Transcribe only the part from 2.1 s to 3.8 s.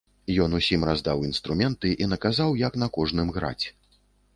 наказаў, як на кожным граць.